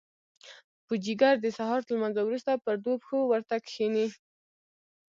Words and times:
پوجيگر 0.85 1.35
د 1.41 1.45
سهار 1.57 1.79
تر 1.85 1.91
لمانځه 1.95 2.21
وروسته 2.25 2.61
پر 2.63 2.75
دوو 2.83 2.99
پښو 3.01 3.19
ورته 3.31 3.55
کښېني. 3.67 4.07